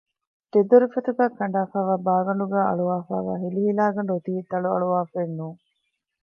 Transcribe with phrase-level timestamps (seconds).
[0.51, 5.59] ދެ ދޮރުފަތުގައި ކަނޑާފައިވާ ބާގަނޑުގައި އަޅުވަފައިވާ ހިލިހިލާގަނޑު އޮތީ ތަޅުއަޅުވާފައެއް ނޫން